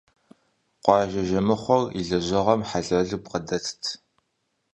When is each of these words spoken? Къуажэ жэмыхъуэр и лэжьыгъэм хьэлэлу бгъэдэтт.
Къуажэ 0.83 1.21
жэмыхъуэр 1.29 1.83
и 1.99 2.01
лэжьыгъэм 2.07 2.61
хьэлэлу 2.69 3.21
бгъэдэтт. 3.23 3.83